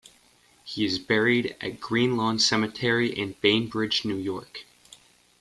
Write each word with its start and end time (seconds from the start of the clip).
He 0.63 0.83
is 0.83 0.97
buried 0.97 1.55
at 1.61 1.79
Greenlawn 1.79 2.39
Cemetery 2.39 3.13
in 3.15 3.35
Bainbridge, 3.39 4.03
New 4.03 4.17
York. 4.17 4.65